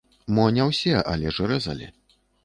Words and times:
Мо 0.35 0.45
не 0.55 0.63
ўсе, 0.69 0.93
але 1.11 1.33
ж 1.35 1.49
рэзалі. 1.51 1.91